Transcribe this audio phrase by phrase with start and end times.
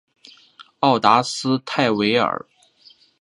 [0.79, 2.47] 奥达斯泰韦尔。